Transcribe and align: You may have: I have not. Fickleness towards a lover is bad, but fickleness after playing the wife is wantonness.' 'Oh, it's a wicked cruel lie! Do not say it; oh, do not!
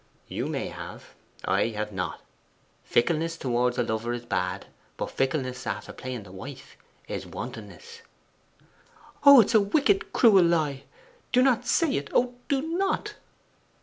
You 0.27 0.47
may 0.47 0.69
have: 0.69 1.13
I 1.45 1.67
have 1.77 1.91
not. 1.91 2.21
Fickleness 2.83 3.37
towards 3.37 3.77
a 3.77 3.83
lover 3.83 4.13
is 4.13 4.25
bad, 4.25 4.65
but 4.97 5.11
fickleness 5.11 5.67
after 5.67 5.93
playing 5.93 6.23
the 6.23 6.31
wife 6.31 6.75
is 7.07 7.27
wantonness.' 7.27 8.01
'Oh, 9.23 9.41
it's 9.41 9.53
a 9.53 9.61
wicked 9.61 10.11
cruel 10.11 10.43
lie! 10.43 10.85
Do 11.31 11.43
not 11.43 11.67
say 11.67 11.97
it; 11.97 12.09
oh, 12.15 12.33
do 12.47 12.63
not! 12.63 13.13